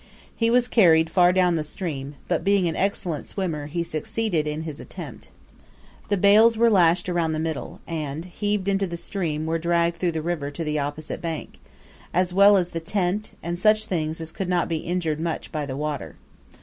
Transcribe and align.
He 0.35 0.49
was 0.49 0.67
carried 0.67 1.11
far 1.11 1.31
down 1.31 1.57
the 1.57 1.63
stream; 1.63 2.15
but 2.27 2.43
being 2.43 2.67
an 2.67 2.75
excellent 2.75 3.27
swimmer, 3.27 3.67
he 3.67 3.83
succeeded 3.83 4.47
in 4.47 4.63
his 4.63 4.79
attempt. 4.79 5.29
The 6.09 6.17
bales 6.17 6.57
were 6.57 6.71
lashed 6.71 7.07
around 7.07 7.33
the 7.33 7.39
middle, 7.39 7.81
and, 7.85 8.25
heaved 8.25 8.67
into 8.67 8.87
the 8.87 8.97
stream, 8.97 9.45
were 9.45 9.59
dragged 9.59 9.97
through 9.97 10.13
the 10.13 10.23
river 10.23 10.49
to 10.49 10.63
the 10.63 10.79
opposite 10.79 11.21
bank, 11.21 11.59
as 12.15 12.33
well 12.33 12.57
as 12.57 12.69
the 12.69 12.79
tent, 12.79 13.33
and 13.43 13.59
such 13.59 13.85
things 13.85 14.19
as 14.19 14.31
could 14.31 14.49
not 14.49 14.67
be 14.67 14.77
injured 14.77 15.19
much 15.19 15.51
by 15.51 15.67
the 15.67 15.77
water. 15.77 16.15